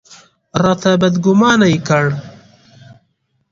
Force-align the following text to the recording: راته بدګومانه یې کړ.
راته 0.63 0.91
بدګومانه 1.01 1.67
یې 1.73 1.79
کړ. 1.87 2.05